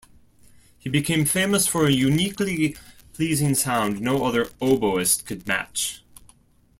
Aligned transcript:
He 0.79 0.89
became 0.89 1.25
famous 1.25 1.67
for 1.67 1.85
a 1.85 1.91
uniquely 1.91 2.75
pleasing 3.13 3.53
sound 3.53 4.01
no 4.01 4.25
other 4.25 4.45
oboist 4.59 5.27
could 5.27 5.45
match. 5.45 6.03